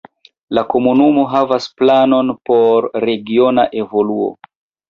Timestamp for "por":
2.51-2.89